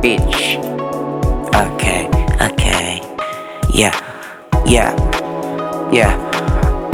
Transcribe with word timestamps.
bitch. 0.00 0.58
Okay, 1.54 2.08
okay. 2.40 3.00
Yeah, 3.72 3.94
yeah, 4.66 4.94
yeah. 5.92 6.14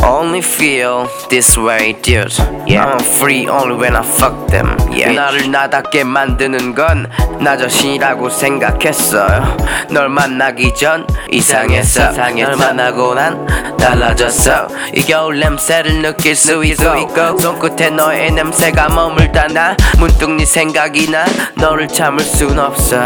Only 0.05 0.43
feel 0.43 1.09
this 1.31 1.57
way, 1.57 1.95
dude. 2.03 2.33
Yeah. 2.67 2.85
I'm 2.85 3.03
free 3.03 3.47
only 3.49 3.77
when 3.77 3.97
I 3.97 4.03
fuck 4.03 4.49
them. 4.49 4.77
Yeah. 4.95 5.15
나를 5.15 5.51
나답게 5.51 6.05
만드는 6.05 6.75
건 6.75 7.07
나 7.41 7.57
자신이라고 7.57 8.31
생각했어요. 8.31 9.57
널 9.91 10.09
만나기 10.09 10.73
전 10.75 11.07
이상했어. 11.31 12.13
널 12.13 12.57
만나고 12.57 13.15
난 13.15 13.77
달라졌어. 13.77 14.67
이 14.95 15.03
겨울 15.03 15.41
냄새를 15.41 16.01
느낄 16.01 16.35
수 16.35 16.65
있고 16.65 17.37
손끝에 17.39 17.91
너의 17.91 18.31
냄새가 18.33 18.89
머물다 18.89 19.49
나 19.49 19.77
문득 19.99 20.31
네 20.31 20.45
생각이 20.47 21.11
나 21.11 21.25
너를 21.57 21.87
참을 21.89 22.21
순 22.25 22.59
없어. 22.59 22.97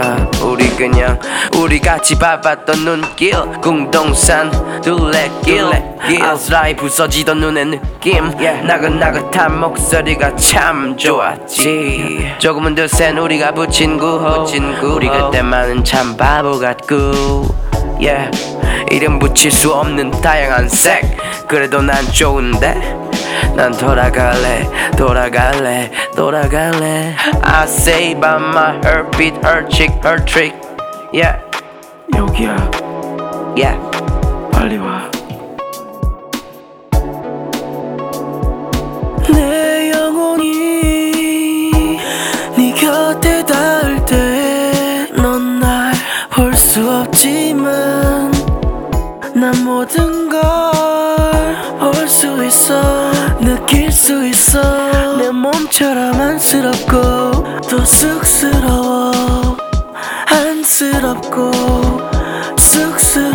우리 0.43 0.69
그냥 0.77 1.19
우리 1.57 1.81
같이 1.81 2.17
밟았던 2.17 2.85
눈길 2.85 3.35
궁동산 3.61 4.53
둘레길 4.83 5.65
아스라이 6.23 6.77
부서지던 6.77 7.41
눈의 7.41 7.65
느낌 7.67 8.31
나긋나긋한 8.67 9.59
목소리가 9.59 10.37
참 10.37 10.97
좋았지 10.97 11.78
조금은 12.39 12.75
더 12.75 12.87
센 12.87 13.19
우리가 13.19 13.53
붙인 13.53 13.99
구호. 13.99 14.45
우리 14.95 15.09
그때만은 15.09 15.85
참 15.85 16.17
바보 16.17 16.59
같고 16.59 17.47
yeah. 18.01 18.31
이름 18.91 19.19
붙일 19.19 19.51
수 19.51 19.73
없는 19.73 20.11
다양한 20.23 20.69
색. 20.69 21.05
그래도 21.49 21.83
난 21.83 22.05
좋은데? 22.13 22.97
난 23.55 23.73
돌아갈래 23.73 24.69
돌아갈래 24.97 25.91
돌아갈래. 26.15 27.15
I 27.43 27.65
say 27.65 28.15
by 28.15 28.37
my 28.37 28.79
heartbeat 28.85 29.35
her 29.45 29.67
chick 29.69 29.93
her 30.05 30.25
trick. 30.25 30.55
Yeah. 31.13 31.41
여기야. 32.15 32.57
Yeah. 33.57 33.79
빨리 34.53 34.79
와. 34.79 35.11
곁에 43.09 43.43
닿을 43.47 44.05
때 44.05 45.09
넌 45.17 45.59
날 45.61 45.95
볼 46.31 46.53
수 46.55 46.87
없지만 47.01 48.31
난 49.35 49.65
모든 49.65 50.29
걸볼수 51.79 52.45
있어 52.45 53.11
느낄 53.41 53.91
수 53.91 54.27
있어. 54.27 54.61
내 55.17 55.31
몸처럼 55.31 56.21
안쓰럽고 56.21 57.61
또 57.71 57.83
쑥스러워 57.83 59.57
안쓰럽고 60.27 61.51
쑥스러워 62.59 63.28